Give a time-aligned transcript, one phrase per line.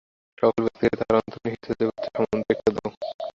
[0.37, 2.89] সকল ব্যক্তিকেই তাহার অন্তর্নিহিত দেবত্ব সম্বন্ধে শিক্ষা দাও।